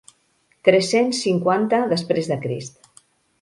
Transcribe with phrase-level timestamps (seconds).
[0.67, 2.91] Tres-cents cinquanta després de Crist.